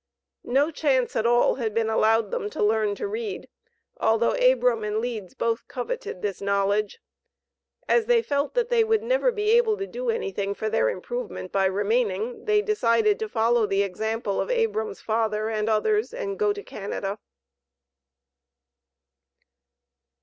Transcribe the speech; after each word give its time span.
No 0.49 0.71
chance 0.71 1.15
at 1.15 1.27
all 1.27 1.57
had 1.61 1.75
been 1.75 1.87
allowed 1.87 2.31
them 2.31 2.49
to 2.49 2.63
learn 2.63 2.95
to 2.95 3.07
read, 3.07 3.47
although 3.99 4.31
Abram 4.33 4.83
and 4.83 4.97
Leeds 4.97 5.35
both 5.35 5.67
coveted 5.67 6.23
this 6.23 6.41
knowledge. 6.41 6.99
As 7.87 8.07
they 8.07 8.23
felt 8.23 8.55
that 8.55 8.69
they 8.69 8.83
would 8.83 9.03
never 9.03 9.31
be 9.31 9.51
able 9.51 9.77
to 9.77 9.85
do 9.85 10.09
anything 10.09 10.55
for 10.55 10.69
their 10.71 10.89
improvement 10.89 11.51
by 11.51 11.65
remaining, 11.65 12.45
they 12.45 12.63
decided 12.63 13.19
to 13.19 13.29
follow 13.29 13.67
the 13.67 13.83
example 13.83 14.41
of 14.41 14.49
Abram's 14.49 15.01
father 15.01 15.51
and 15.51 15.69
others 15.69 16.15
and 16.15 16.39
go 16.39 16.51
to 16.51 16.63
Canada. 16.63 17.19